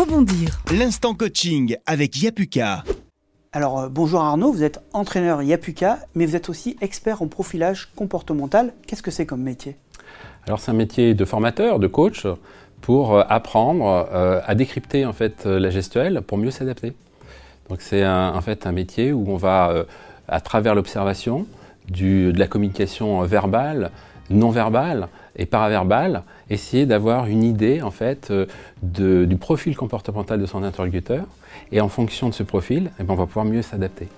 rebondir. 0.00 0.62
L'instant 0.72 1.12
coaching 1.12 1.76
avec 1.84 2.22
Yapuka. 2.22 2.84
Alors 3.52 3.80
euh, 3.80 3.88
bonjour 3.90 4.22
Arnaud, 4.22 4.50
vous 4.50 4.62
êtes 4.62 4.80
entraîneur 4.94 5.42
Yapuka, 5.42 5.98
mais 6.14 6.24
vous 6.24 6.36
êtes 6.36 6.48
aussi 6.48 6.76
expert 6.80 7.20
en 7.20 7.26
profilage 7.26 7.90
comportemental. 7.96 8.72
Qu'est-ce 8.86 9.02
que 9.02 9.10
c'est 9.10 9.26
comme 9.26 9.42
métier? 9.42 9.76
Alors 10.46 10.58
c'est 10.58 10.70
un 10.70 10.74
métier 10.74 11.12
de 11.12 11.24
formateur, 11.26 11.78
de 11.78 11.86
coach, 11.86 12.26
pour 12.80 13.14
euh, 13.14 13.24
apprendre 13.28 14.08
euh, 14.10 14.40
à 14.46 14.54
décrypter 14.54 15.04
en 15.04 15.12
fait 15.12 15.44
la 15.44 15.68
gestuelle 15.68 16.22
pour 16.22 16.38
mieux 16.38 16.50
s'adapter. 16.50 16.94
Donc 17.68 17.82
c'est 17.82 18.06
en 18.06 18.40
fait 18.40 18.66
un 18.66 18.72
métier 18.72 19.12
où 19.12 19.26
on 19.28 19.36
va, 19.36 19.84
à 20.26 20.40
travers 20.40 20.74
l'observation, 20.74 21.46
de 21.88 22.32
la 22.36 22.48
communication 22.48 23.22
verbale, 23.22 23.92
non 24.28 24.50
verbale 24.50 25.08
et 25.40 25.46
paraverbale, 25.46 26.22
essayer 26.50 26.86
d'avoir 26.86 27.26
une 27.26 27.42
idée 27.42 27.82
en 27.82 27.90
fait 27.90 28.32
du 28.82 29.36
profil 29.36 29.76
comportemental 29.76 30.40
de 30.40 30.46
son 30.46 30.62
interlocuteur 30.62 31.24
et 31.72 31.80
en 31.80 31.88
fonction 31.88 32.28
de 32.28 32.34
ce 32.34 32.42
profil, 32.42 32.90
eh 33.00 33.02
ben, 33.02 33.14
on 33.14 33.16
va 33.16 33.26
pouvoir 33.26 33.46
mieux 33.46 33.62
s'adapter. 33.62 34.08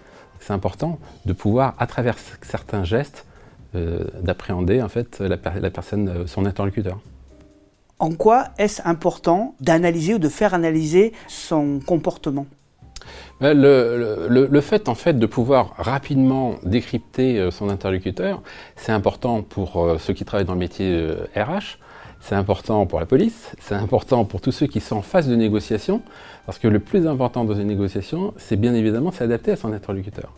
C'est 0.40 0.52
important 0.52 0.98
de 1.24 1.32
pouvoir, 1.32 1.74
à 1.78 1.86
travers 1.86 2.16
certains 2.42 2.84
gestes, 2.84 3.24
euh, 3.74 4.04
d'appréhender 4.20 4.82
en 4.82 4.88
fait 4.88 5.20
la, 5.20 5.38
personne, 5.38 6.08
euh, 6.08 6.26
son 6.26 6.44
interlocuteur. 6.44 6.98
En 7.98 8.10
quoi 8.10 8.48
est-ce 8.58 8.82
important 8.84 9.54
d'analyser 9.60 10.14
ou 10.14 10.18
de 10.18 10.28
faire 10.28 10.52
analyser 10.52 11.12
son 11.28 11.80
comportement? 11.86 12.46
Ben, 13.40 13.58
le, 13.58 14.60
fait 14.60 14.88
en 14.88 14.94
fait 14.94 15.18
de 15.18 15.26
pouvoir 15.26 15.74
rapidement 15.76 16.56
décrypter 16.62 17.38
euh, 17.38 17.50
son 17.50 17.68
interlocuteur, 17.68 18.42
c'est 18.76 18.92
important 18.92 19.42
pour 19.42 19.96
ceux 19.98 20.12
qui 20.12 20.24
travaillent 20.24 20.46
dans 20.46 20.52
le 20.54 20.58
métier 20.58 21.08
RH, 21.36 21.78
c'est 22.22 22.36
important 22.36 22.86
pour 22.86 23.00
la 23.00 23.06
police, 23.06 23.50
c'est 23.60 23.74
important 23.74 24.24
pour 24.24 24.40
tous 24.40 24.52
ceux 24.52 24.68
qui 24.68 24.78
sont 24.78 24.96
en 24.96 25.02
phase 25.02 25.26
de 25.26 25.34
négociation, 25.34 26.02
parce 26.46 26.58
que 26.58 26.68
le 26.68 26.78
plus 26.78 27.08
important 27.08 27.44
dans 27.44 27.54
une 27.54 27.66
négociation, 27.66 28.32
c'est 28.36 28.54
bien 28.56 28.74
évidemment 28.74 29.10
s'adapter 29.10 29.50
à 29.50 29.56
son 29.56 29.72
interlocuteur. 29.72 30.32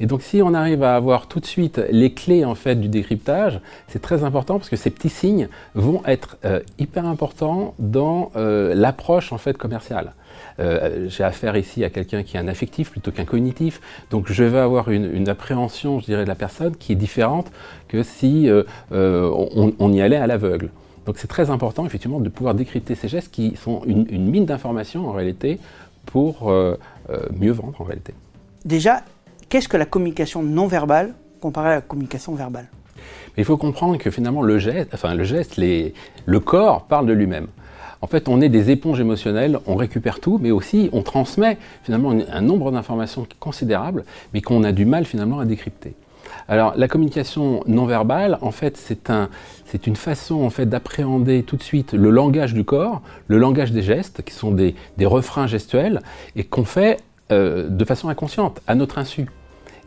Et 0.00 0.06
donc 0.06 0.22
si 0.22 0.40
on 0.40 0.54
arrive 0.54 0.82
à 0.82 0.96
avoir 0.96 1.26
tout 1.26 1.40
de 1.40 1.46
suite 1.46 1.80
les 1.90 2.12
clés 2.12 2.46
en 2.46 2.54
fait 2.54 2.76
du 2.76 2.88
décryptage, 2.88 3.60
c'est 3.86 4.00
très 4.00 4.24
important 4.24 4.58
parce 4.58 4.70
que 4.70 4.76
ces 4.76 4.88
petits 4.88 5.10
signes 5.10 5.48
vont 5.74 6.02
être 6.06 6.38
euh, 6.46 6.60
hyper 6.78 7.04
importants 7.06 7.74
dans 7.78 8.32
euh, 8.36 8.74
l'approche 8.74 9.30
en 9.30 9.38
fait 9.38 9.58
commerciale. 9.58 10.14
Euh, 10.58 11.06
j'ai 11.10 11.22
affaire 11.24 11.56
ici 11.56 11.84
à 11.84 11.90
quelqu'un 11.90 12.22
qui 12.22 12.38
est 12.38 12.40
un 12.40 12.48
affectif 12.48 12.90
plutôt 12.90 13.10
qu'un 13.10 13.26
cognitif, 13.26 13.82
donc 14.10 14.32
je 14.32 14.44
vais 14.44 14.58
avoir 14.58 14.90
une, 14.90 15.28
appréhension, 15.28 16.00
je 16.00 16.06
dirais, 16.06 16.24
de 16.24 16.28
la 16.28 16.34
personne 16.34 16.76
qui 16.76 16.92
est 16.92 16.96
différente 16.96 17.50
que 17.88 18.02
si 18.02 18.48
on 18.90 19.92
y 19.92 20.00
allait 20.00 20.16
à 20.16 20.26
l'aveugle. 20.26 20.70
Donc 21.06 21.18
c'est 21.18 21.28
très 21.28 21.50
important 21.50 21.86
effectivement 21.86 22.20
de 22.20 22.28
pouvoir 22.28 22.54
décrypter 22.54 22.94
ces 22.96 23.08
gestes 23.08 23.30
qui 23.30 23.56
sont 23.56 23.82
une, 23.86 24.28
mine 24.28 24.44
d'informations 24.44 25.08
en 25.08 25.12
réalité 25.12 25.58
pour 26.04 26.50
euh, 26.50 26.76
euh, 27.10 27.20
mieux 27.38 27.52
vendre 27.52 27.80
en 27.80 27.84
réalité. 27.84 28.12
Déjà, 28.64 29.02
qu'est-ce 29.48 29.68
que 29.68 29.76
la 29.76 29.86
communication 29.86 30.42
non 30.42 30.66
verbale 30.66 31.14
comparée 31.40 31.70
à 31.70 31.74
la 31.76 31.80
communication 31.80 32.34
verbale? 32.34 32.66
Il 33.38 33.44
faut 33.44 33.56
comprendre 33.56 33.98
que 33.98 34.10
finalement 34.10 34.42
le 34.42 34.58
geste, 34.58 34.90
enfin 34.94 35.14
le 35.14 35.24
geste, 35.24 35.58
le 35.58 36.40
corps 36.40 36.84
parle 36.86 37.06
de 37.06 37.12
lui-même. 37.12 37.46
En 38.02 38.06
fait, 38.06 38.28
on 38.28 38.40
est 38.40 38.48
des 38.48 38.70
éponges 38.70 39.00
émotionnelles, 39.00 39.58
on 39.66 39.74
récupère 39.74 40.20
tout, 40.20 40.38
mais 40.40 40.50
aussi 40.50 40.90
on 40.92 41.02
transmet 41.02 41.56
finalement 41.82 42.10
un 42.10 42.40
nombre 42.40 42.70
d'informations 42.72 43.26
considérable, 43.40 44.04
mais 44.34 44.40
qu'on 44.40 44.64
a 44.64 44.72
du 44.72 44.84
mal 44.84 45.04
finalement 45.04 45.38
à 45.38 45.44
décrypter. 45.44 45.94
Alors 46.48 46.74
la 46.76 46.88
communication 46.88 47.62
non 47.66 47.86
verbale, 47.86 48.38
en 48.40 48.50
fait, 48.50 48.76
c'est 48.76 49.10
un, 49.10 49.28
c'est 49.64 49.86
une 49.86 49.96
façon 49.96 50.42
en 50.42 50.50
fait 50.50 50.66
d'appréhender 50.66 51.42
tout 51.42 51.56
de 51.56 51.62
suite 51.62 51.92
le 51.92 52.10
langage 52.10 52.54
du 52.54 52.64
corps, 52.64 53.02
le 53.28 53.38
langage 53.38 53.72
des 53.72 53.82
gestes, 53.82 54.22
qui 54.22 54.32
sont 54.32 54.52
des, 54.52 54.74
refrains 55.00 55.46
gestuels, 55.46 56.00
et 56.34 56.44
qu'on 56.44 56.64
fait 56.64 56.98
euh, 57.32 57.68
de 57.68 57.84
façon 57.84 58.08
inconsciente, 58.08 58.60
à 58.66 58.74
notre 58.74 58.98
insu. 58.98 59.26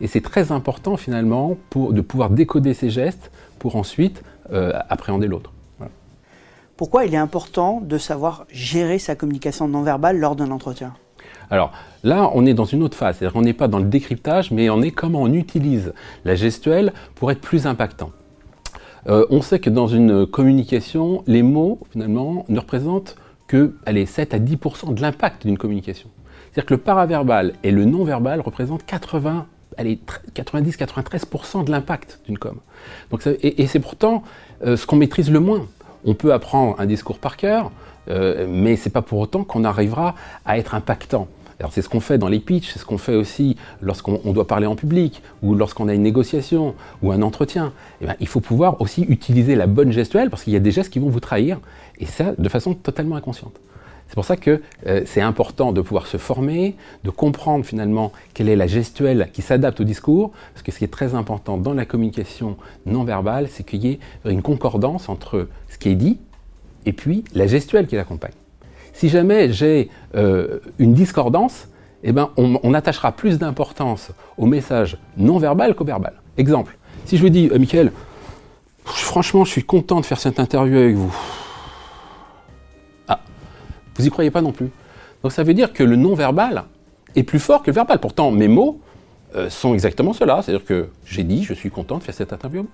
Et 0.00 0.06
c'est 0.06 0.22
très 0.22 0.52
important 0.52 0.96
finalement 0.96 1.56
de 1.74 2.00
pouvoir 2.00 2.30
décoder 2.30 2.74
ces 2.74 2.90
gestes 2.90 3.30
pour 3.58 3.76
ensuite 3.76 4.22
euh, 4.52 4.72
appréhender 4.88 5.26
l'autre. 5.26 5.52
Pourquoi 6.76 7.04
il 7.04 7.12
est 7.12 7.18
important 7.18 7.82
de 7.82 7.98
savoir 7.98 8.46
gérer 8.50 8.98
sa 8.98 9.14
communication 9.14 9.68
non 9.68 9.82
verbale 9.82 10.18
lors 10.18 10.34
d'un 10.34 10.50
entretien? 10.50 10.94
Alors 11.50 11.72
là, 12.04 12.30
on 12.34 12.46
est 12.46 12.54
dans 12.54 12.64
une 12.64 12.82
autre 12.82 12.96
phase, 12.96 13.16
c'est-à-dire 13.16 13.32
qu'on 13.32 13.42
n'est 13.42 13.52
pas 13.52 13.68
dans 13.68 13.78
le 13.78 13.84
décryptage, 13.84 14.50
mais 14.50 14.70
on 14.70 14.82
est 14.82 14.90
comment 14.90 15.22
on 15.22 15.32
utilise 15.32 15.92
la 16.24 16.34
gestuelle 16.34 16.92
pour 17.14 17.30
être 17.30 17.40
plus 17.40 17.66
impactant. 17.66 18.10
Euh, 19.08 19.26
on 19.30 19.42
sait 19.42 19.58
que 19.58 19.70
dans 19.70 19.88
une 19.88 20.26
communication, 20.26 21.22
les 21.26 21.42
mots, 21.42 21.80
finalement, 21.90 22.44
ne 22.48 22.60
représentent 22.60 23.16
que 23.46 23.74
allez, 23.86 24.06
7 24.06 24.34
à 24.34 24.38
10% 24.38 24.94
de 24.94 25.00
l'impact 25.00 25.46
d'une 25.46 25.58
communication. 25.58 26.08
C'est-à-dire 26.52 26.66
que 26.66 26.74
le 26.74 26.80
paraverbal 26.80 27.54
et 27.62 27.70
le 27.70 27.84
non-verbal 27.84 28.40
représentent 28.40 28.84
80 28.84 29.46
90-93% 29.78 31.64
de 31.64 31.70
l'impact 31.70 32.20
d'une 32.26 32.38
com. 32.38 32.58
Donc 33.10 33.26
et, 33.26 33.66
c'est 33.66 33.80
pourtant 33.80 34.22
euh, 34.64 34.76
ce 34.76 34.86
qu'on 34.86 34.96
maîtrise 34.96 35.30
le 35.30 35.40
moins. 35.40 35.66
On 36.04 36.14
peut 36.14 36.32
apprendre 36.32 36.76
un 36.78 36.86
discours 36.86 37.18
par 37.18 37.36
cœur, 37.36 37.70
euh, 38.08 38.46
mais 38.48 38.76
ce 38.76 38.88
n'est 38.88 38.92
pas 38.92 39.02
pour 39.02 39.18
autant 39.18 39.44
qu'on 39.44 39.64
arrivera 39.64 40.14
à 40.44 40.58
être 40.58 40.74
impactant. 40.74 41.28
Alors 41.60 41.72
c'est 41.72 41.82
ce 41.82 41.88
qu'on 41.88 42.00
fait 42.00 42.18
dans 42.18 42.28
les 42.28 42.40
pitchs, 42.40 42.72
c'est 42.72 42.78
ce 42.78 42.86
qu'on 42.86 42.98
fait 42.98 43.14
aussi 43.14 43.56
lorsqu'on 43.82 44.32
doit 44.32 44.46
parler 44.46 44.66
en 44.66 44.76
public, 44.76 45.22
ou 45.42 45.54
lorsqu'on 45.54 45.88
a 45.88 45.94
une 45.94 46.02
négociation, 46.02 46.74
ou 47.02 47.12
un 47.12 47.20
entretien. 47.20 47.72
Eh 48.00 48.06
ben, 48.06 48.16
il 48.18 48.26
faut 48.26 48.40
pouvoir 48.40 48.80
aussi 48.80 49.02
utiliser 49.02 49.54
la 49.54 49.66
bonne 49.66 49.92
gestuelle, 49.92 50.30
parce 50.30 50.44
qu'il 50.44 50.54
y 50.54 50.56
a 50.56 50.60
des 50.60 50.70
gestes 50.70 50.90
qui 50.90 50.98
vont 50.98 51.10
vous 51.10 51.20
trahir, 51.20 51.60
et 51.98 52.06
ça 52.06 52.32
de 52.36 52.48
façon 52.48 52.74
totalement 52.74 53.16
inconsciente. 53.16 53.60
C'est 54.08 54.14
pour 54.14 54.24
ça 54.24 54.36
que 54.36 54.60
euh, 54.86 55.02
c'est 55.06 55.20
important 55.20 55.72
de 55.72 55.82
pouvoir 55.82 56.08
se 56.08 56.16
former, 56.16 56.74
de 57.04 57.10
comprendre 57.10 57.64
finalement 57.64 58.10
quelle 58.34 58.48
est 58.48 58.56
la 58.56 58.66
gestuelle 58.66 59.28
qui 59.32 59.42
s'adapte 59.42 59.80
au 59.80 59.84
discours, 59.84 60.32
parce 60.54 60.64
que 60.64 60.72
ce 60.72 60.78
qui 60.78 60.84
est 60.84 60.88
très 60.88 61.14
important 61.14 61.58
dans 61.58 61.74
la 61.74 61.84
communication 61.84 62.56
non 62.86 63.04
verbale, 63.04 63.48
c'est 63.48 63.62
qu'il 63.62 63.84
y 63.84 63.88
ait 63.92 64.00
une 64.24 64.42
concordance 64.42 65.08
entre 65.08 65.46
ce 65.68 65.78
qui 65.78 65.90
est 65.90 65.94
dit 65.94 66.18
et 66.86 66.92
puis 66.92 67.22
la 67.34 67.46
gestuelle 67.46 67.86
qui 67.86 67.94
l'accompagne. 67.94 68.32
Si 68.92 69.08
jamais 69.08 69.52
j'ai 69.52 69.90
euh, 70.14 70.60
une 70.78 70.94
discordance, 70.94 71.68
eh 72.02 72.12
ben, 72.12 72.30
on, 72.36 72.74
attachera 72.74 73.12
plus 73.12 73.38
d'importance 73.38 74.10
au 74.38 74.46
message 74.46 74.96
non 75.16 75.38
verbal 75.38 75.74
qu'au 75.74 75.84
verbal. 75.84 76.14
Exemple, 76.38 76.76
si 77.04 77.16
je 77.16 77.22
vous 77.22 77.28
dis, 77.28 77.50
euh, 77.52 77.58
Michael, 77.58 77.92
franchement, 78.84 79.44
je 79.44 79.50
suis 79.50 79.64
content 79.64 80.00
de 80.00 80.06
faire 80.06 80.18
cette 80.18 80.40
interview 80.40 80.78
avec 80.78 80.96
vous. 80.96 81.14
Ah, 83.06 83.20
vous 83.94 84.02
n'y 84.02 84.10
croyez 84.10 84.30
pas 84.30 84.40
non 84.40 84.52
plus. 84.52 84.70
Donc 85.22 85.32
ça 85.32 85.42
veut 85.42 85.54
dire 85.54 85.72
que 85.72 85.82
le 85.82 85.96
non 85.96 86.14
verbal 86.14 86.64
est 87.14 87.22
plus 87.22 87.38
fort 87.38 87.62
que 87.62 87.70
le 87.70 87.74
verbal. 87.74 88.00
Pourtant, 88.00 88.30
mes 88.30 88.48
mots 88.48 88.80
euh, 89.36 89.50
sont 89.50 89.74
exactement 89.74 90.12
cela. 90.12 90.40
C'est-à-dire 90.42 90.64
que 90.64 90.88
j'ai 91.04 91.22
dit, 91.22 91.44
je 91.44 91.52
suis 91.52 91.70
content 91.70 91.98
de 91.98 92.02
faire 92.02 92.14
cette 92.14 92.32
interview. 92.32 92.66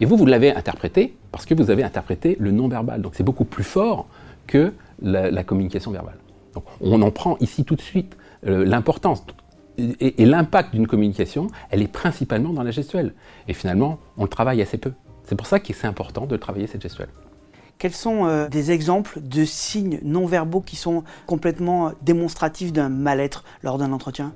Et 0.00 0.04
vous, 0.04 0.16
vous 0.16 0.26
l'avez 0.26 0.54
interprété 0.54 1.16
parce 1.32 1.46
que 1.46 1.54
vous 1.54 1.70
avez 1.70 1.82
interprété 1.82 2.36
le 2.40 2.50
non 2.50 2.68
verbal. 2.68 3.02
Donc 3.02 3.12
c'est 3.14 3.22
beaucoup 3.22 3.44
plus 3.44 3.64
fort 3.64 4.06
que 4.46 4.72
la, 5.02 5.44
communication 5.44 5.90
verbale. 5.90 6.18
Donc, 6.54 6.64
on 6.80 7.02
en 7.02 7.10
prend 7.10 7.36
ici 7.40 7.64
tout 7.64 7.76
de 7.76 7.80
suite 7.80 8.16
euh, 8.46 8.64
l'importance. 8.64 9.24
Et, 9.76 10.24
l'impact 10.24 10.72
d'une 10.72 10.86
communication, 10.86 11.48
elle 11.70 11.82
est 11.82 11.88
principalement 11.88 12.52
dans 12.52 12.62
la 12.62 12.70
gestuelle. 12.70 13.12
Et 13.48 13.54
finalement, 13.54 13.98
on 14.16 14.22
le 14.22 14.28
travaille 14.28 14.62
assez 14.62 14.78
peu. 14.78 14.92
C'est 15.24 15.34
pour 15.34 15.46
ça 15.46 15.58
que 15.58 15.72
c'est 15.72 15.86
important 15.86 16.26
de 16.26 16.36
travailler 16.36 16.68
cette 16.68 16.82
gestuelle. 16.82 17.08
Quels 17.78 17.92
sont 17.92 18.26
euh, 18.26 18.48
des 18.48 18.70
exemples 18.70 19.20
de 19.20 19.44
signes 19.44 19.98
non 20.04 20.26
verbaux 20.26 20.60
qui 20.60 20.76
sont 20.76 21.02
complètement 21.26 21.92
démonstratifs 22.02 22.72
d'un 22.72 22.88
mal-être 22.88 23.42
lors 23.64 23.78
d'un 23.78 23.90
entretien? 23.90 24.32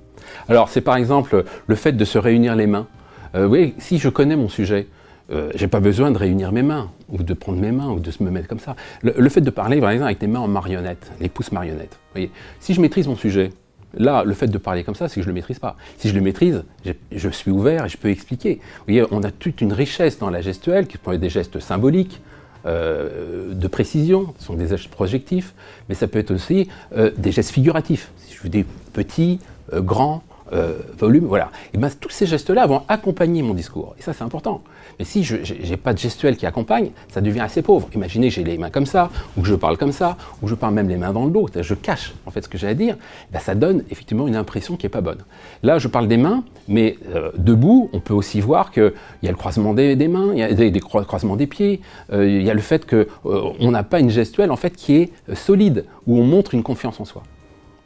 Alors, 0.48 0.68
c'est 0.68 0.80
par 0.80 0.96
exemple 0.96 1.44
le 1.66 1.74
fait 1.76 1.92
de 1.92 2.04
se 2.04 2.18
réunir 2.18 2.56
les 2.56 2.66
mains. 2.66 2.88
Euh, 3.34 3.46
oui, 3.46 3.74
si 3.78 3.98
je 3.98 4.08
connais 4.08 4.36
mon 4.36 4.48
sujet, 4.48 4.88
euh, 5.30 5.50
j'ai 5.54 5.68
pas 5.68 5.80
besoin 5.80 6.10
de 6.10 6.18
réunir 6.18 6.52
mes 6.52 6.62
mains, 6.62 6.90
ou 7.08 7.22
de 7.22 7.34
prendre 7.34 7.58
mes 7.58 7.72
mains, 7.72 7.90
ou 7.90 8.00
de 8.00 8.10
se 8.10 8.22
me 8.22 8.30
mettre 8.30 8.48
comme 8.48 8.60
ça. 8.60 8.76
Le, 9.02 9.28
fait 9.28 9.40
de 9.40 9.50
parler, 9.50 9.80
par 9.80 9.90
exemple, 9.90 10.06
avec 10.06 10.18
des 10.18 10.26
mains 10.26 10.40
en 10.40 10.48
marionnette, 10.48 11.10
les 11.20 11.28
pouces 11.28 11.52
marionnettes. 11.52 11.98
Voyez, 12.12 12.30
si 12.60 12.72
je 12.72 12.80
maîtrise 12.80 13.06
mon 13.06 13.16
sujet, 13.16 13.50
là, 13.94 14.24
le 14.24 14.32
fait 14.32 14.46
de 14.46 14.58
parler 14.58 14.84
comme 14.84 14.94
ça, 14.94 15.08
c'est 15.08 15.16
que 15.16 15.22
je 15.22 15.28
le 15.28 15.34
maîtrise 15.34 15.58
pas. 15.58 15.76
Si 15.98 16.08
je 16.08 16.14
le 16.14 16.22
maîtrise, 16.22 16.64
je 17.12 17.28
suis 17.28 17.50
ouvert 17.50 17.84
et 17.84 17.88
je 17.88 17.98
peux 17.98 18.08
expliquer. 18.08 18.54
Vous 18.54 18.84
voyez, 18.86 19.04
on 19.10 19.22
a 19.22 19.30
toute 19.30 19.60
une 19.60 19.72
richesse 19.72 20.18
dans 20.18 20.30
la 20.30 20.40
gestuelle, 20.40 20.86
qui 20.86 20.96
peut 20.96 21.12
être 21.12 21.20
des 21.20 21.30
gestes 21.30 21.60
symboliques, 21.60 22.22
euh, 22.66 23.54
de 23.54 23.68
précision, 23.68 24.34
ce 24.38 24.46
sont 24.46 24.54
des 24.54 24.66
gestes 24.66 24.88
projectifs, 24.88 25.54
mais 25.88 25.94
ça 25.94 26.08
peut 26.08 26.18
être 26.18 26.32
aussi 26.32 26.68
euh, 26.96 27.12
des 27.16 27.32
gestes 27.32 27.50
figuratifs. 27.50 28.10
Si 28.16 28.34
je 28.34 28.42
veux 28.42 28.48
des 28.48 28.64
petits, 28.92 29.40
grands, 29.74 30.22
euh, 30.52 30.78
volume, 30.98 31.26
voilà. 31.26 31.50
Et 31.74 31.78
ben, 31.78 31.90
tous 32.00 32.10
ces 32.10 32.26
gestes-là 32.26 32.66
vont 32.66 32.82
accompagner 32.88 33.42
mon 33.42 33.54
discours. 33.54 33.94
Et 33.98 34.02
ça, 34.02 34.12
c'est 34.12 34.24
important. 34.24 34.62
Mais 34.98 35.04
si 35.04 35.22
je 35.22 35.36
n'ai 35.36 35.76
pas 35.76 35.92
de 35.92 35.98
gestuelle 35.98 36.36
qui 36.36 36.46
accompagne, 36.46 36.90
ça 37.08 37.20
devient 37.20 37.40
assez 37.40 37.62
pauvre. 37.62 37.88
Imaginez, 37.94 38.30
j'ai 38.30 38.44
les 38.44 38.58
mains 38.58 38.70
comme 38.70 38.86
ça, 38.86 39.10
ou 39.36 39.42
que 39.42 39.46
je 39.46 39.54
parle 39.54 39.76
comme 39.76 39.92
ça, 39.92 40.16
ou 40.42 40.48
je 40.48 40.54
parle 40.54 40.74
même 40.74 40.88
les 40.88 40.96
mains 40.96 41.12
dans 41.12 41.24
le 41.24 41.30
dos, 41.30 41.48
je 41.60 41.74
cache 41.74 42.14
en 42.26 42.30
fait 42.30 42.42
ce 42.42 42.48
que 42.48 42.58
j'ai 42.58 42.68
à 42.68 42.74
dire, 42.74 42.96
ben, 43.32 43.38
ça 43.38 43.54
donne 43.54 43.84
effectivement 43.90 44.26
une 44.26 44.36
impression 44.36 44.76
qui 44.76 44.86
n'est 44.86 44.90
pas 44.90 45.00
bonne. 45.00 45.18
Là, 45.62 45.78
je 45.78 45.88
parle 45.88 46.08
des 46.08 46.16
mains, 46.16 46.42
mais 46.66 46.98
euh, 47.14 47.30
debout, 47.36 47.90
on 47.92 48.00
peut 48.00 48.14
aussi 48.14 48.40
voir 48.40 48.72
qu'il 48.72 48.92
y 49.22 49.28
a 49.28 49.30
le 49.30 49.36
croisement 49.36 49.74
des, 49.74 49.96
mains, 50.08 50.32
il 50.32 50.38
y 50.38 50.42
a 50.42 50.52
des, 50.52 50.80
croisements 50.80 51.36
des 51.36 51.46
pieds, 51.46 51.80
euh, 52.12 52.28
il 52.28 52.42
y 52.42 52.50
a 52.50 52.54
le 52.54 52.60
fait 52.60 52.86
qu'on 52.86 53.70
n'a 53.70 53.82
pas 53.82 54.00
une 54.00 54.10
gestuelle 54.10 54.50
en 54.50 54.56
fait 54.56 54.74
qui 54.74 54.96
est 54.96 55.34
solide, 55.34 55.84
où 56.06 56.18
on 56.18 56.24
montre 56.24 56.54
une 56.54 56.62
confiance 56.62 57.00
en 57.00 57.04
soi. 57.04 57.22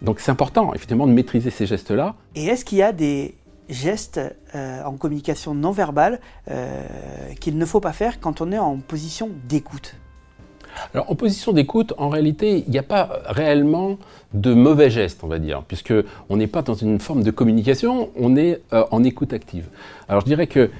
Donc 0.03 0.19
c'est 0.19 0.31
important, 0.31 0.75
effectivement, 0.75 1.07
de 1.07 1.13
maîtriser 1.13 1.51
ces 1.51 1.67
gestes-là. 1.67 2.17
Et 2.35 2.47
est-ce 2.47 2.65
qu'il 2.65 2.79
y 2.79 2.83
a 2.83 2.93
des 2.93 3.37
gestes 3.69 4.21
euh, 4.55 4.83
en 4.83 4.97
communication 4.97 5.55
non 5.55 5.71
verbale 5.71 6.21
euh, 6.51 6.85
qu'il 7.41 7.57
ne 7.57 7.65
faut 7.65 7.81
pas 7.81 7.93
faire 7.93 8.21
quand 8.21 8.41
on 8.41 8.51
est 8.51 8.59
en 8.59 8.79
position 8.79 9.31
d'écoute? 9.49 9.97
Alors 10.95 11.11
en 11.11 11.15
position 11.15 11.53
d'écoute, 11.53 11.93
en 11.99 12.09
réalité, 12.09 12.65
il 12.67 12.71
n'y 12.71 12.79
a 12.79 12.83
pas 12.83 13.21
réellement 13.27 13.99
de 14.35 14.55
mauvais 14.55 14.91
gestes, 14.91 15.23
on 15.23 15.27
va 15.27 15.39
dire, 15.39 15.63
puisque 15.67 15.93
on 16.29 16.37
n'est 16.37 16.47
pas 16.47 16.63
dans 16.63 16.75
une 16.75 16.99
forme 16.99 17.23
de 17.23 17.31
communication, 17.31 18.11
on 18.17 18.37
est 18.37 18.63
euh, 18.73 18.85
en 18.91 19.05
écoute 19.05 19.33
active. 19.33 19.67
Alors 20.09 20.21
je 20.23 20.27
dirais 20.27 20.47
que 20.47 20.71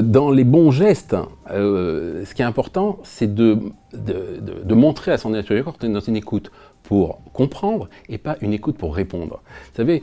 dans 0.00 0.30
les 0.30 0.44
bons 0.44 0.70
gestes, 0.70 1.16
ce 1.48 2.34
qui 2.34 2.42
est 2.42 2.44
important, 2.44 2.98
c'est 3.04 3.32
de, 3.34 3.58
de, 3.94 4.74
montrer 4.74 5.12
à 5.12 5.18
son 5.18 5.34
interlocuteur 5.34 5.78
qu'on 5.78 5.86
est 5.86 5.92
dans 5.92 6.00
une 6.00 6.16
écoute 6.16 6.50
pour 6.82 7.20
comprendre 7.32 7.88
et 8.08 8.18
pas 8.18 8.36
une 8.40 8.52
écoute 8.52 8.76
pour 8.76 8.94
répondre. 8.94 9.40
Vous 9.70 9.76
savez, 9.76 10.02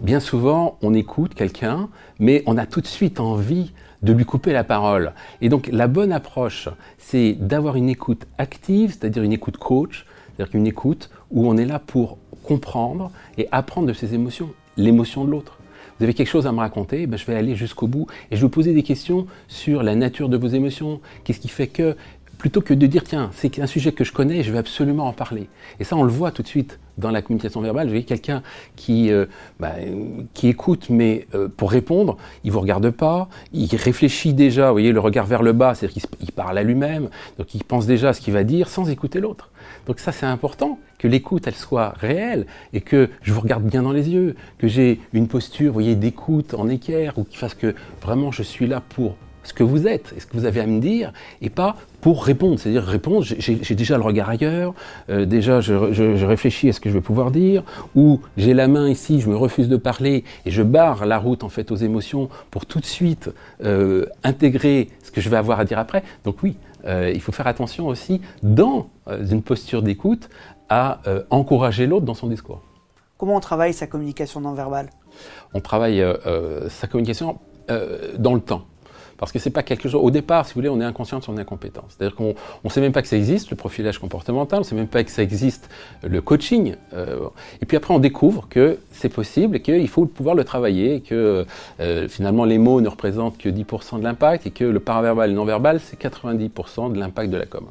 bien 0.00 0.20
souvent, 0.20 0.78
on 0.82 0.94
écoute 0.94 1.34
quelqu'un, 1.34 1.88
mais 2.18 2.42
on 2.46 2.56
a 2.56 2.66
tout 2.66 2.80
de 2.80 2.86
suite 2.86 3.20
envie 3.20 3.72
de 4.02 4.12
lui 4.12 4.24
couper 4.24 4.52
la 4.52 4.64
parole. 4.64 5.12
Et 5.40 5.48
donc, 5.48 5.68
la 5.72 5.88
bonne 5.88 6.12
approche, 6.12 6.68
c'est 6.98 7.32
d'avoir 7.32 7.76
une 7.76 7.88
écoute 7.88 8.26
active, 8.38 8.90
c'est-à-dire 8.90 9.22
une 9.22 9.32
écoute 9.32 9.56
coach, 9.56 10.06
c'est-à-dire 10.36 10.56
une 10.56 10.66
écoute 10.66 11.10
où 11.30 11.48
on 11.48 11.56
est 11.56 11.66
là 11.66 11.78
pour 11.78 12.18
comprendre 12.44 13.10
et 13.38 13.46
apprendre 13.52 13.86
de 13.88 13.92
ses 13.92 14.14
émotions, 14.14 14.50
l'émotion 14.76 15.24
de 15.24 15.30
l'autre. 15.30 15.58
Vous 15.98 16.04
avez 16.04 16.14
quelque 16.14 16.28
chose 16.28 16.46
à 16.46 16.52
me 16.52 16.60
raconter, 16.60 17.06
ben 17.06 17.18
je 17.18 17.26
vais 17.26 17.34
aller 17.34 17.54
jusqu'au 17.54 17.86
bout 17.86 18.06
et 18.30 18.36
je 18.36 18.40
vais 18.40 18.46
vous 18.46 18.48
poser 18.48 18.72
des 18.72 18.82
questions 18.82 19.26
sur 19.48 19.82
la 19.82 19.94
nature 19.94 20.30
de 20.30 20.38
vos 20.38 20.48
émotions. 20.48 21.00
Qu'est-ce 21.24 21.40
qui 21.40 21.48
fait 21.48 21.66
que 21.66 21.94
plutôt 22.40 22.62
que 22.62 22.72
de 22.72 22.86
dire 22.86 23.04
tiens, 23.04 23.30
c'est 23.34 23.60
un 23.60 23.66
sujet 23.66 23.92
que 23.92 24.02
je 24.02 24.12
connais, 24.12 24.42
je 24.42 24.50
vais 24.50 24.58
absolument 24.58 25.06
en 25.06 25.12
parler. 25.12 25.48
Et 25.78 25.84
ça, 25.84 25.94
on 25.94 26.02
le 26.02 26.10
voit 26.10 26.30
tout 26.30 26.42
de 26.42 26.48
suite 26.48 26.80
dans 26.96 27.10
la 27.10 27.20
communication 27.20 27.60
verbale. 27.60 27.86
Vous 27.86 27.92
voyez 27.92 28.04
quelqu'un 28.04 28.42
qui, 28.76 29.12
euh, 29.12 29.26
bah, 29.60 29.74
qui 30.32 30.48
écoute, 30.48 30.88
mais 30.88 31.26
euh, 31.34 31.48
pour 31.54 31.70
répondre, 31.70 32.16
il 32.42 32.50
vous 32.50 32.60
regarde 32.60 32.90
pas, 32.90 33.28
il 33.52 33.68
réfléchit 33.76 34.32
déjà, 34.32 34.68
vous 34.68 34.74
voyez, 34.74 34.92
le 34.92 35.00
regard 35.00 35.26
vers 35.26 35.42
le 35.42 35.52
bas, 35.52 35.74
c'est-à-dire 35.74 36.02
qu'il 36.18 36.32
parle 36.32 36.56
à 36.56 36.62
lui-même, 36.62 37.10
donc 37.38 37.54
il 37.54 37.62
pense 37.62 37.86
déjà 37.86 38.08
à 38.08 38.12
ce 38.14 38.22
qu'il 38.22 38.32
va 38.32 38.42
dire 38.42 38.68
sans 38.68 38.88
écouter 38.88 39.20
l'autre. 39.20 39.50
Donc 39.86 39.98
ça, 39.98 40.10
c'est 40.10 40.26
important 40.26 40.78
que 40.98 41.08
l'écoute, 41.08 41.46
elle 41.46 41.54
soit 41.54 41.90
réelle 41.90 42.46
et 42.72 42.80
que 42.80 43.10
je 43.20 43.34
vous 43.34 43.40
regarde 43.40 43.64
bien 43.64 43.82
dans 43.82 43.92
les 43.92 44.08
yeux, 44.08 44.34
que 44.56 44.66
j'ai 44.66 44.98
une 45.12 45.28
posture, 45.28 45.68
vous 45.68 45.74
voyez, 45.74 45.94
d'écoute 45.94 46.54
en 46.54 46.70
équerre 46.70 47.18
ou 47.18 47.24
qui 47.24 47.36
fasse 47.36 47.54
que 47.54 47.74
vraiment 48.00 48.32
je 48.32 48.42
suis 48.42 48.66
là 48.66 48.82
pour 48.88 49.16
ce 49.50 49.54
que 49.54 49.64
vous 49.64 49.88
êtes 49.88 50.14
et 50.16 50.20
ce 50.20 50.26
que 50.26 50.36
vous 50.36 50.44
avez 50.44 50.60
à 50.60 50.66
me 50.66 50.80
dire, 50.80 51.12
et 51.42 51.50
pas 51.50 51.74
pour 52.00 52.24
répondre. 52.24 52.58
C'est-à-dire 52.58 52.84
répondre, 52.84 53.24
j'ai 53.24 53.74
déjà 53.74 53.96
le 53.96 54.04
regard 54.04 54.28
ailleurs, 54.30 54.74
euh, 55.10 55.26
déjà 55.26 55.60
je, 55.60 56.24
réfléchis 56.24 56.68
à 56.68 56.72
ce 56.72 56.80
que 56.80 56.88
je 56.88 56.94
vais 56.94 57.00
pouvoir 57.00 57.32
dire, 57.32 57.64
ou 57.96 58.20
j'ai 58.36 58.54
la 58.54 58.68
main 58.68 58.88
ici, 58.88 59.20
je 59.20 59.28
me 59.28 59.36
refuse 59.36 59.68
de 59.68 59.76
parler, 59.76 60.22
et 60.46 60.52
je 60.52 60.62
barre 60.62 61.04
la 61.04 61.18
route 61.18 61.42
en 61.42 61.48
fait 61.48 61.72
aux 61.72 61.76
émotions 61.76 62.28
pour 62.52 62.64
tout 62.64 62.78
de 62.78 62.86
suite 62.86 63.28
euh, 63.64 64.06
intégrer 64.22 64.88
ce 65.02 65.10
que 65.10 65.20
je 65.20 65.28
vais 65.28 65.36
avoir 65.36 65.58
à 65.58 65.64
dire 65.64 65.80
après. 65.80 66.04
Donc 66.24 66.36
oui, 66.44 66.56
euh, 66.84 67.10
il 67.12 67.20
faut 67.20 67.32
faire 67.32 67.48
attention 67.48 67.88
aussi 67.88 68.20
dans 68.44 68.88
une 69.08 69.42
posture 69.42 69.82
d'écoute 69.82 70.28
à 70.68 71.00
encourager 71.30 71.88
l'autre 71.88 72.06
dans 72.06 72.14
son 72.14 72.28
discours. 72.28 72.62
Comment 73.18 73.34
on 73.34 73.40
travaille 73.40 73.74
sa 73.74 73.88
communication 73.88 74.40
non 74.40 74.52
verbale? 74.52 74.88
On 75.52 75.60
travaille 75.60 76.00
sa 76.68 76.86
communication 76.86 77.40
dans 77.68 78.34
le 78.34 78.40
temps. 78.40 78.69
Parce 79.20 79.32
que 79.32 79.38
c'est 79.38 79.50
pas 79.50 79.62
quelque 79.62 79.86
chose. 79.86 80.00
Au 80.02 80.10
départ, 80.10 80.46
si 80.46 80.54
vous 80.54 80.60
voulez, 80.60 80.70
on 80.70 80.80
est 80.80 80.84
inconscient 80.84 81.18
de 81.18 81.24
son 81.24 81.36
incompétence. 81.36 81.84
C'est-à-dire 81.90 82.16
qu'on 82.16 82.34
ne 82.64 82.70
sait 82.70 82.80
même 82.80 82.92
pas 82.92 83.02
que 83.02 83.08
ça 83.08 83.18
existe, 83.18 83.50
le 83.50 83.56
profilage 83.56 83.98
comportemental, 83.98 84.60
on 84.60 84.62
ne 84.62 84.66
sait 84.66 84.74
même 84.74 84.88
pas 84.88 85.04
que 85.04 85.10
ça 85.10 85.22
existe, 85.22 85.68
le 86.02 86.22
coaching. 86.22 86.76
Euh, 86.94 87.28
et 87.60 87.66
puis 87.66 87.76
après, 87.76 87.92
on 87.92 87.98
découvre 87.98 88.48
que 88.48 88.78
c'est 88.92 89.10
possible 89.10 89.56
et 89.56 89.60
qu'il 89.60 89.88
faut 89.88 90.06
pouvoir 90.06 90.34
le 90.34 90.42
travailler, 90.42 91.02
que 91.02 91.44
euh, 91.80 92.08
finalement 92.08 92.46
les 92.46 92.56
mots 92.56 92.80
ne 92.80 92.88
représentent 92.88 93.36
que 93.36 93.50
10% 93.50 93.98
de 93.98 94.04
l'impact 94.04 94.46
et 94.46 94.52
que 94.52 94.64
le 94.64 94.80
paraverbal 94.80 95.28
et 95.28 95.32
le 95.34 95.38
non-verbal, 95.38 95.80
c'est 95.80 96.00
90% 96.00 96.90
de 96.90 96.98
l'impact 96.98 97.30
de 97.30 97.36
la 97.36 97.44
com. 97.44 97.66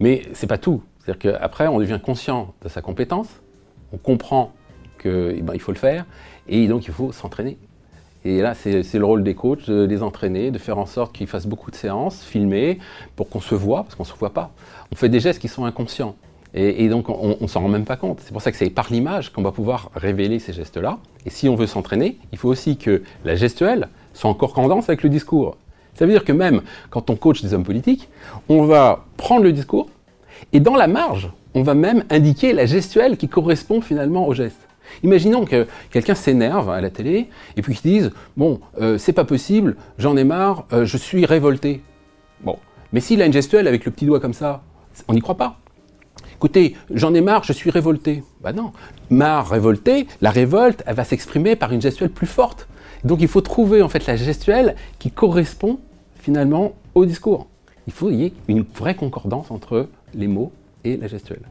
Mais 0.00 0.24
c'est 0.34 0.46
pas 0.46 0.58
tout. 0.58 0.82
C'est-à-dire 1.00 1.38
qu'après, 1.40 1.66
on 1.68 1.78
devient 1.78 1.98
conscient 2.02 2.52
de 2.62 2.68
sa 2.68 2.82
compétence, 2.82 3.28
on 3.94 3.96
comprend 3.96 4.52
qu'il 5.00 5.34
eh 5.38 5.40
ben, 5.40 5.58
faut 5.58 5.72
le 5.72 5.78
faire, 5.78 6.04
et 6.46 6.68
donc 6.68 6.86
il 6.86 6.92
faut 6.92 7.10
s'entraîner. 7.12 7.56
Et 8.24 8.40
là, 8.40 8.54
c'est 8.54 8.82
le 8.94 9.04
rôle 9.04 9.22
des 9.22 9.34
coachs 9.34 9.70
de 9.70 9.84
les 9.84 10.02
entraîner, 10.02 10.50
de 10.50 10.58
faire 10.58 10.78
en 10.78 10.86
sorte 10.86 11.14
qu'ils 11.14 11.26
fassent 11.26 11.46
beaucoup 11.46 11.70
de 11.70 11.76
séances, 11.76 12.22
filmer, 12.22 12.78
pour 13.16 13.28
qu'on 13.28 13.40
se 13.40 13.54
voit, 13.54 13.84
parce 13.84 13.94
qu'on 13.94 14.02
ne 14.02 14.08
se 14.08 14.14
voit 14.14 14.34
pas. 14.34 14.50
On 14.92 14.96
fait 14.96 15.08
des 15.08 15.20
gestes 15.20 15.40
qui 15.40 15.48
sont 15.48 15.64
inconscients. 15.64 16.16
Et, 16.54 16.88
donc, 16.88 17.10
on 17.10 17.36
ne 17.40 17.46
s'en 17.46 17.60
rend 17.60 17.68
même 17.68 17.84
pas 17.84 17.96
compte. 17.96 18.20
C'est 18.24 18.32
pour 18.32 18.40
ça 18.40 18.50
que 18.50 18.56
c'est 18.56 18.70
par 18.70 18.86
l'image 18.90 19.32
qu'on 19.32 19.42
va 19.42 19.52
pouvoir 19.52 19.90
révéler 19.94 20.38
ces 20.38 20.52
gestes-là. 20.54 20.98
Et 21.26 21.30
si 21.30 21.48
on 21.48 21.54
veut 21.54 21.66
s'entraîner, 21.66 22.18
il 22.32 22.38
faut 22.38 22.48
aussi 22.48 22.78
que 22.78 23.02
la 23.24 23.36
gestuelle 23.36 23.88
soit 24.14 24.30
en 24.30 24.34
correspondance 24.34 24.88
avec 24.88 25.02
le 25.02 25.10
discours. 25.10 25.56
Ça 25.94 26.06
veut 26.06 26.12
dire 26.12 26.24
que 26.24 26.32
même 26.32 26.62
quand 26.90 27.10
on 27.10 27.16
coach 27.16 27.42
des 27.42 27.54
hommes 27.54 27.64
politiques, 27.64 28.08
on 28.48 28.64
va 28.64 29.04
prendre 29.16 29.42
le 29.42 29.52
discours 29.52 29.88
et 30.52 30.60
dans 30.60 30.76
la 30.76 30.86
marge, 30.86 31.30
on 31.54 31.62
va 31.62 31.74
même 31.74 32.04
indiquer 32.10 32.52
la 32.52 32.66
gestuelle 32.66 33.16
qui 33.16 33.28
correspond 33.28 33.80
finalement 33.80 34.26
au 34.26 34.32
geste. 34.32 34.67
Imaginons 35.02 35.44
que 35.44 35.66
quelqu'un 35.90 36.14
s'énerve 36.14 36.70
à 36.70 36.80
la 36.80 36.90
télé 36.90 37.28
et 37.56 37.62
puis 37.62 37.74
qu'il 37.74 37.90
dise 37.90 38.12
Bon, 38.36 38.60
euh, 38.80 38.98
c'est 38.98 39.12
pas 39.12 39.24
possible, 39.24 39.76
j'en 39.98 40.16
ai 40.16 40.24
marre, 40.24 40.64
euh, 40.72 40.84
je 40.84 40.96
suis 40.96 41.26
révolté. 41.26 41.82
Bon, 42.42 42.58
mais 42.92 43.00
s'il 43.00 43.22
a 43.22 43.26
une 43.26 43.32
gestuelle 43.32 43.68
avec 43.68 43.84
le 43.84 43.90
petit 43.90 44.06
doigt 44.06 44.20
comme 44.20 44.32
ça, 44.32 44.62
on 45.08 45.14
n'y 45.14 45.20
croit 45.20 45.36
pas. 45.36 45.58
Écoutez, 46.34 46.76
j'en 46.92 47.14
ai 47.14 47.20
marre, 47.20 47.42
je 47.42 47.52
suis 47.52 47.70
révolté. 47.70 48.22
Bah 48.40 48.52
non, 48.52 48.72
marre, 49.10 49.48
révolté, 49.48 50.06
la 50.20 50.30
révolte, 50.30 50.84
elle 50.86 50.94
va 50.94 51.04
s'exprimer 51.04 51.56
par 51.56 51.72
une 51.72 51.82
gestuelle 51.82 52.10
plus 52.10 52.28
forte. 52.28 52.68
Donc 53.04 53.20
il 53.20 53.28
faut 53.28 53.40
trouver 53.40 53.82
en 53.82 53.88
fait 53.88 54.06
la 54.06 54.16
gestuelle 54.16 54.76
qui 54.98 55.10
correspond 55.10 55.80
finalement 56.20 56.74
au 56.94 57.04
discours. 57.06 57.48
Il 57.86 57.92
faut 57.92 58.10
y 58.10 58.26
ait 58.26 58.32
une 58.48 58.64
vraie 58.74 58.94
concordance 58.94 59.50
entre 59.50 59.88
les 60.14 60.28
mots 60.28 60.52
et 60.84 60.96
la 60.96 61.08
gestuelle 61.08 61.42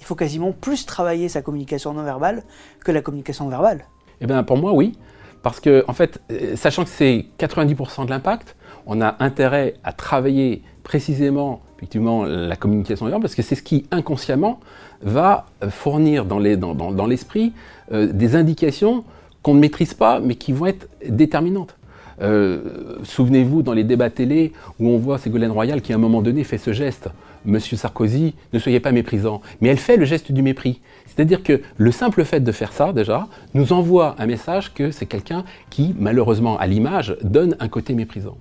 il 0.00 0.04
faut 0.04 0.16
quasiment 0.16 0.52
plus 0.52 0.86
travailler 0.86 1.28
sa 1.28 1.42
communication 1.42 1.92
non 1.92 2.02
verbale 2.02 2.42
que 2.84 2.90
la 2.90 3.02
communication 3.02 3.48
verbale. 3.48 3.84
Eh 4.20 4.26
bien, 4.26 4.42
pour 4.42 4.56
moi, 4.56 4.72
oui. 4.72 4.98
Parce 5.42 5.60
que, 5.60 5.84
en 5.88 5.92
fait, 5.92 6.20
euh, 6.32 6.56
sachant 6.56 6.84
que 6.84 6.90
c'est 6.90 7.26
90% 7.38 8.04
de 8.04 8.10
l'impact, 8.10 8.56
on 8.86 9.00
a 9.00 9.16
intérêt 9.20 9.74
à 9.84 9.92
travailler 9.92 10.62
précisément 10.82 11.62
effectivement, 11.80 12.24
la 12.24 12.56
communication 12.56 13.06
verbale 13.06 13.22
parce 13.22 13.34
que 13.34 13.40
c'est 13.40 13.54
ce 13.54 13.62
qui, 13.62 13.86
inconsciemment, 13.90 14.60
va 15.00 15.46
fournir 15.70 16.26
dans 16.26 16.38
l'esprit 16.38 17.54
euh, 17.90 18.12
des 18.12 18.36
indications 18.36 19.04
qu'on 19.42 19.54
ne 19.54 19.60
maîtrise 19.60 19.94
pas, 19.94 20.20
mais 20.20 20.34
qui 20.34 20.52
vont 20.52 20.66
être 20.66 20.88
déterminantes. 21.08 21.76
Euh, 22.22 22.98
souvenez-vous 23.04 23.62
dans 23.62 23.72
les 23.72 23.84
débats 23.84 24.10
télé 24.10 24.52
où 24.78 24.88
on 24.88 24.98
voit 24.98 25.18
Ségolène 25.18 25.50
Royal 25.50 25.80
qui 25.80 25.92
à 25.92 25.96
un 25.96 25.98
moment 25.98 26.22
donné 26.22 26.44
fait 26.44 26.58
ce 26.58 26.72
geste. 26.72 27.08
Monsieur 27.46 27.76
Sarkozy, 27.76 28.34
ne 28.52 28.58
soyez 28.58 28.80
pas 28.80 28.92
méprisant. 28.92 29.40
Mais 29.60 29.68
elle 29.68 29.78
fait 29.78 29.96
le 29.96 30.04
geste 30.04 30.30
du 30.30 30.42
mépris. 30.42 30.80
C'est-à-dire 31.06 31.42
que 31.42 31.62
le 31.78 31.92
simple 31.92 32.24
fait 32.24 32.40
de 32.40 32.52
faire 32.52 32.72
ça, 32.72 32.92
déjà, 32.92 33.28
nous 33.54 33.72
envoie 33.72 34.14
un 34.18 34.26
message 34.26 34.74
que 34.74 34.90
c'est 34.90 35.06
quelqu'un 35.06 35.44
qui, 35.70 35.94
malheureusement, 35.98 36.58
à 36.58 36.66
l'image, 36.66 37.16
donne 37.22 37.56
un 37.58 37.68
côté 37.68 37.94
méprisant. 37.94 38.36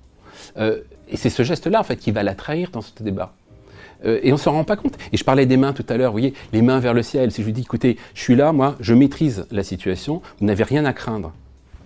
Euh, 0.58 0.80
et 1.10 1.18
c'est 1.18 1.30
ce 1.30 1.44
geste-là, 1.44 1.80
en 1.80 1.84
fait, 1.84 1.96
qui 1.96 2.12
va 2.12 2.24
la 2.24 2.36
trahir 2.36 2.70
dans 2.72 2.82
ce 2.82 2.92
débat. 3.02 3.34
Euh, 4.06 4.20
et 4.22 4.32
on 4.32 4.36
ne 4.36 4.40
s'en 4.40 4.52
rend 4.52 4.64
pas 4.64 4.76
compte. 4.76 4.98
Et 5.12 5.18
je 5.18 5.24
parlais 5.24 5.46
des 5.46 5.58
mains 5.58 5.74
tout 5.74 5.86
à 5.90 5.98
l'heure, 5.98 6.12
vous 6.12 6.20
voyez, 6.20 6.34
les 6.54 6.62
mains 6.62 6.80
vers 6.80 6.94
le 6.94 7.04
ciel. 7.04 7.32
Si 7.32 7.42
je 7.42 7.48
vous 7.48 7.54
dis, 7.54 7.62
écoutez, 7.62 7.98
je 8.14 8.22
suis 8.22 8.36
là, 8.36 8.52
moi, 8.52 8.76
je 8.80 8.94
maîtrise 8.94 9.46
la 9.52 9.64
situation, 9.64 10.22
vous 10.40 10.46
n'avez 10.46 10.64
rien 10.64 10.86
à 10.86 10.94
craindre. 10.94 11.34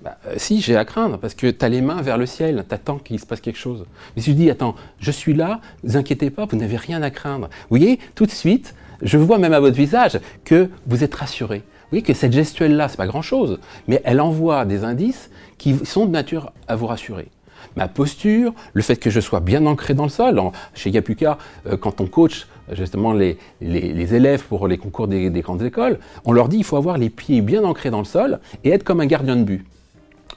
Bah, 0.04 0.18
euh, 0.28 0.34
si, 0.36 0.60
j'ai 0.60 0.76
à 0.76 0.84
craindre, 0.84 1.18
parce 1.18 1.34
que 1.34 1.48
tu 1.48 1.64
as 1.64 1.70
les 1.70 1.80
mains 1.82 2.02
vers 2.02 2.18
le 2.18 2.26
ciel, 2.26 2.66
tu 2.68 2.76
attends 2.76 2.98
qu'il 2.98 3.20
se 3.20 3.26
passe 3.26 3.40
quelque 3.40 3.58
chose. 3.58 3.86
Mais 4.16 4.22
si 4.22 4.32
je 4.32 4.36
dis, 4.36 4.50
attends, 4.50 4.76
je 5.00 5.12
suis 5.12 5.34
là, 5.34 5.62
ne 5.84 5.90
vous 5.90 5.98
inquiétez 5.98 6.30
pas, 6.30 6.46
vous 6.46 6.58
n'avez 6.58 6.76
rien 6.76 7.02
à 7.02 7.10
craindre. 7.10 7.48
Vous 7.70 7.78
voyez, 7.78 8.00
tout 8.14 8.26
de 8.26 8.32
suite, 8.32 8.76
je 9.02 9.18
vois 9.18 9.38
même 9.38 9.54
à 9.54 9.62
votre 9.62 9.78
visage 9.78 10.20
que 10.44 10.70
vous 10.88 11.06
êtes 11.06 11.16
rassuré. 11.16 11.60
Vous 11.60 11.90
voyez 11.92 12.04
que 12.04 12.14
cette 12.14 12.34
gestuelle-là, 12.34 12.90
c'est 12.90 12.98
pas 12.98 13.08
grand-chose, 13.08 13.60
mais 13.88 14.02
elle 14.04 14.20
envoie 14.20 14.66
des 14.66 14.84
indices 14.84 15.30
qui 15.58 15.78
sont 15.86 16.06
de 16.06 16.12
nature 16.12 16.52
à 16.68 16.76
vous 16.76 16.88
rassurer 16.88 17.30
ma 17.78 17.88
posture, 17.88 18.54
le 18.74 18.82
fait 18.82 18.98
que 18.98 19.10
je 19.10 19.22
sois 19.22 19.40
bien 19.40 19.66
ancré 19.66 19.94
dans 19.94 20.04
le 20.04 20.10
sol. 20.10 20.40
chez 20.76 20.90
Yapuka, 20.90 21.38
euh, 21.66 21.78
quand 21.78 22.02
on 22.02 22.08
coach 22.08 22.46
justement 22.72 23.14
les, 23.14 23.38
élèves 23.62 24.44
pour 24.44 24.68
les 24.68 24.78
concours 24.78 25.08
des, 25.08 25.30
des, 25.30 25.42
grandes 25.42 25.64
écoles, 25.64 25.98
on 26.26 26.34
leur 26.34 26.50
dit 26.50 26.58
il 26.58 26.64
faut 26.66 26.76
avoir 26.78 26.98
les 26.98 27.10
pieds 27.10 27.42
bien 27.42 27.64
ancrés 27.64 27.90
dans 27.90 28.00
le 28.00 28.06
sol 28.06 28.40
et 28.64 28.70
être 28.70 28.84
comme 28.84 29.00
un 29.00 29.06
gardien 29.06 29.38
de 29.38 29.44
but. 29.44 29.66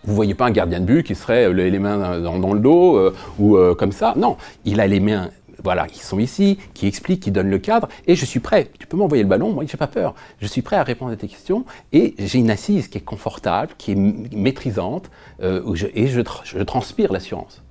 Vous 0.07 0.15
voyez 0.15 0.35
pas 0.35 0.47
un 0.47 0.51
gardien 0.51 0.81
de 0.81 0.85
but 0.85 1.03
qui 1.03 1.15
serait 1.15 1.47
euh, 1.47 1.53
les 1.53 1.79
mains 1.79 2.21
dans, 2.21 2.55
le 2.55 2.61
dos 2.61 2.97
euh, 2.97 3.15
ou 3.39 3.57
euh, 3.57 3.75
comme 3.75 3.93
ça. 3.93 4.15
Non, 4.17 4.37
il 4.65 4.81
a 4.81 4.87
les 4.87 5.01
mains 5.01 5.31
voilà, 5.65 5.89
qui 5.89 5.99
sont 5.99 6.19
ici, 6.19 6.59
qui 6.75 6.87
expliquent, 6.87 7.23
qui 7.23 7.33
donnent 7.33 7.51
le 7.51 7.59
cadre, 7.59 7.89
et 8.07 8.15
je 8.15 8.25
suis 8.25 8.39
prêt. 8.39 8.71
Tu 8.79 8.87
peux 8.87 8.97
m'envoyer 8.97 9.25
le 9.25 9.29
ballon, 9.29 9.53
moi, 9.53 9.65
j'ai 9.67 9.77
pas 9.77 9.89
peur. 9.89 10.15
Je 10.39 10.47
suis 10.47 10.63
prêt 10.63 10.77
à 10.77 10.85
répondre 10.85 11.11
à 11.11 11.17
tes 11.17 11.27
questions, 11.27 11.65
et 11.93 12.15
j'ai 12.19 12.39
une 12.39 12.51
assise 12.51 12.87
qui 12.87 12.99
est 12.99 13.01
confortable, 13.01 13.73
qui 13.77 13.93
est 13.93 13.97
maîtrisante, 13.97 15.11
et 15.43 16.07
je, 16.07 16.21
je 16.45 16.63
transpire 16.63 17.13
l'assurance. 17.13 17.65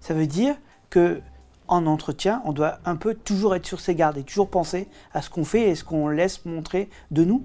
Ça 0.00 0.14
veut 0.14 0.28
dire 0.28 0.54
que 0.88 1.20
en 1.68 1.86
entretien, 1.86 2.40
on 2.44 2.52
doit 2.52 2.78
un 2.84 2.96
peu 2.96 3.14
toujours 3.14 3.54
être 3.54 3.66
sur 3.66 3.80
ses 3.80 3.94
gardes 3.94 4.16
et 4.18 4.22
toujours 4.22 4.48
penser 4.48 4.88
à 5.12 5.22
ce 5.22 5.30
qu'on 5.30 5.44
fait 5.44 5.68
et 5.68 5.74
ce 5.74 5.84
qu'on 5.84 6.08
laisse 6.08 6.44
montrer 6.44 6.88
de 7.10 7.24
nous? 7.24 7.42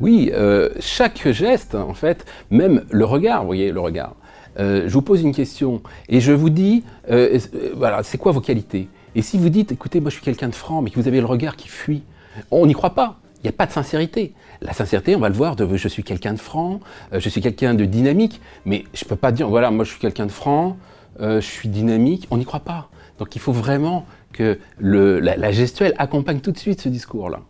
Oui, 0.00 0.30
euh, 0.32 0.68
chaque 0.78 1.28
geste, 1.32 1.74
en 1.74 1.94
fait, 1.94 2.24
même 2.50 2.84
le 2.90 3.04
regard, 3.04 3.40
vous 3.40 3.46
voyez, 3.46 3.72
le 3.72 3.80
regard. 3.80 4.14
Euh, 4.58 4.84
je 4.86 4.92
vous 4.92 5.02
pose 5.02 5.22
une 5.22 5.34
question 5.34 5.82
et 6.08 6.20
je 6.20 6.32
vous 6.32 6.50
dis, 6.50 6.84
euh, 7.10 7.38
voilà, 7.74 8.02
c'est 8.04 8.18
quoi 8.18 8.32
vos 8.32 8.40
qualités? 8.40 8.88
Et 9.16 9.22
si 9.22 9.38
vous 9.38 9.48
dites, 9.48 9.72
écoutez, 9.72 10.00
moi 10.00 10.10
je 10.10 10.16
suis 10.16 10.24
quelqu'un 10.24 10.48
de 10.48 10.54
franc, 10.54 10.82
mais 10.82 10.90
que 10.90 11.00
vous 11.00 11.08
avez 11.08 11.20
le 11.20 11.26
regard 11.26 11.56
qui 11.56 11.68
fuit, 11.68 12.02
on 12.50 12.66
n'y 12.66 12.74
croit 12.74 12.94
pas. 12.94 13.16
Il 13.42 13.46
n'y 13.46 13.50
a 13.50 13.52
pas 13.52 13.66
de 13.66 13.72
sincérité. 13.72 14.34
La 14.60 14.72
sincérité, 14.72 15.16
on 15.16 15.20
va 15.20 15.28
le 15.28 15.34
voir, 15.34 15.56
de 15.56 15.76
je 15.76 15.88
suis 15.88 16.02
quelqu'un 16.02 16.32
de 16.32 16.38
franc, 16.38 16.80
je 17.12 17.28
suis 17.28 17.40
quelqu'un 17.40 17.74
de 17.74 17.84
dynamique, 17.84 18.40
mais 18.64 18.84
je 18.94 19.04
ne 19.04 19.08
peux 19.08 19.16
pas 19.16 19.30
dire, 19.30 19.48
voilà, 19.48 19.70
moi 19.70 19.84
je 19.84 19.90
suis 19.90 20.00
quelqu'un 20.00 20.26
de 20.26 20.32
franc, 20.32 20.76
je 21.20 21.38
suis 21.40 21.68
dynamique, 21.68 22.26
on 22.32 22.36
n'y 22.36 22.44
croit 22.44 22.60
pas. 22.60 22.88
Donc 23.18 23.36
il 23.36 23.40
faut 23.40 23.52
vraiment 23.52 24.06
que 24.32 24.58
la 24.80 25.52
gestuelle 25.52 25.94
accompagne 25.98 26.40
tout 26.40 26.50
de 26.50 26.58
suite 26.58 26.80
ce 26.80 26.88
discours-là. 26.88 27.40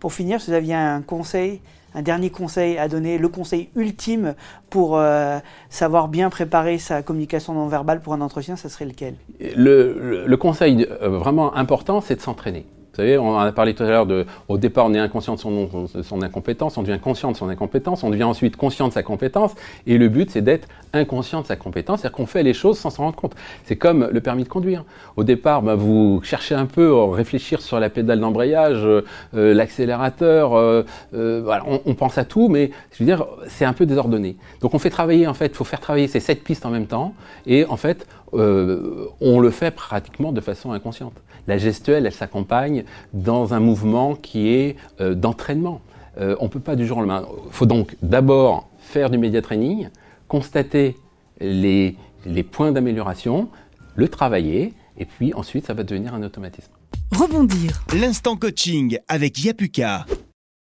Pour 0.00 0.12
finir, 0.12 0.40
si 0.40 0.50
vous 0.50 0.56
aviez 0.56 0.74
un 0.74 1.02
conseil, 1.02 1.60
un 1.94 2.02
dernier 2.02 2.30
conseil 2.30 2.76
à 2.76 2.88
donner, 2.88 3.16
le 3.16 3.28
conseil 3.28 3.70
ultime 3.74 4.34
pour 4.68 4.98
euh, 4.98 5.38
savoir 5.70 6.08
bien 6.08 6.28
préparer 6.28 6.78
sa 6.78 7.02
communication 7.02 7.54
non 7.54 7.66
verbale 7.68 8.00
pour 8.00 8.12
un 8.12 8.20
entretien, 8.20 8.56
ça 8.56 8.68
serait 8.68 8.84
lequel? 8.84 9.14
Le, 9.40 10.34
conseil 10.36 10.86
euh, 11.02 11.08
vraiment 11.08 11.56
important, 11.56 12.00
c'est 12.02 12.16
de 12.16 12.20
s'entraîner. 12.20 12.66
Vous 12.96 13.02
savez, 13.02 13.18
on 13.18 13.38
a 13.38 13.52
parlé 13.52 13.74
tout 13.74 13.82
à 13.82 13.88
l'heure, 13.88 14.06
de, 14.06 14.24
au 14.48 14.56
départ, 14.56 14.86
on 14.86 14.94
est 14.94 14.98
inconscient 14.98 15.34
de 15.34 15.38
son, 15.38 16.22
incompétence, 16.22 16.78
on 16.78 16.82
devient 16.82 16.98
conscient 16.98 17.30
de 17.30 17.36
son 17.36 17.50
incompétence, 17.50 18.02
on 18.02 18.08
devient 18.08 18.24
ensuite 18.24 18.56
conscient 18.56 18.88
de 18.88 18.92
sa 18.94 19.02
compétence, 19.02 19.54
et 19.86 19.98
le 19.98 20.08
but, 20.08 20.30
c'est 20.30 20.40
d'être 20.40 20.66
inconscient 20.94 21.42
de 21.42 21.46
sa 21.46 21.56
compétence, 21.56 22.00
c'est-à-dire 22.00 22.16
qu'on 22.16 22.24
fait 22.24 22.42
les 22.42 22.54
choses 22.54 22.78
sans 22.78 22.88
s'en 22.88 23.02
rendre 23.02 23.16
compte. 23.16 23.34
C'est 23.64 23.76
comme 23.76 24.08
le 24.10 24.20
permis 24.22 24.44
de 24.44 24.48
conduire. 24.48 24.86
Au 25.16 25.24
départ, 25.24 25.60
bah, 25.60 25.74
vous 25.74 26.22
cherchez 26.22 26.54
un 26.54 26.64
peu 26.64 26.96
à 26.96 27.14
réfléchir 27.14 27.60
sur 27.60 27.78
la 27.78 27.90
pédale 27.90 28.18
d'embrayage, 28.18 28.78
euh, 28.82 29.04
euh, 29.34 29.52
l'accélérateur, 29.52 30.54
euh, 30.54 30.82
on, 31.12 31.94
pense 31.94 32.16
à 32.16 32.24
tout, 32.24 32.48
mais 32.48 32.70
je 32.98 33.04
c'est 33.48 33.66
un 33.66 33.74
peu 33.74 33.84
désordonné. 33.84 34.38
Donc 34.62 34.72
on 34.72 34.78
fait 34.78 34.88
travailler, 34.88 35.26
en 35.26 35.34
fait, 35.34 35.48
il 35.48 35.54
faut 35.54 35.64
faire 35.64 35.80
travailler 35.80 36.08
ces 36.08 36.20
sept 36.20 36.42
pistes 36.42 36.64
en 36.64 36.70
même 36.70 36.86
temps, 36.86 37.12
et 37.46 37.66
en 37.66 37.76
fait, 37.76 38.06
euh, 38.34 39.06
on 39.20 39.40
le 39.40 39.50
fait 39.50 39.70
pratiquement 39.70 40.32
de 40.32 40.40
façon 40.40 40.72
inconsciente. 40.72 41.14
La 41.46 41.58
gestuelle, 41.58 42.06
elle 42.06 42.12
s'accompagne 42.12 42.84
dans 43.12 43.54
un 43.54 43.60
mouvement 43.60 44.14
qui 44.14 44.48
est 44.48 44.76
euh, 45.00 45.14
d'entraînement. 45.14 45.80
Euh, 46.18 46.34
on 46.40 46.44
ne 46.44 46.50
peut 46.50 46.60
pas 46.60 46.76
du 46.76 46.86
jour 46.86 46.98
au 46.98 47.00
lendemain. 47.00 47.26
Il 47.46 47.52
faut 47.52 47.66
donc 47.66 47.96
d'abord 48.02 48.68
faire 48.78 49.10
du 49.10 49.18
média 49.18 49.42
training, 49.42 49.88
constater 50.28 50.96
les, 51.40 51.96
les 52.24 52.42
points 52.42 52.72
d'amélioration, 52.72 53.48
le 53.94 54.08
travailler, 54.08 54.74
et 54.98 55.04
puis 55.04 55.34
ensuite 55.34 55.66
ça 55.66 55.74
va 55.74 55.82
devenir 55.82 56.14
un 56.14 56.22
automatisme. 56.22 56.72
Rebondir. 57.12 57.84
L'instant 57.94 58.36
coaching 58.36 58.98
avec 59.08 59.42
Yapuka. 59.44 60.06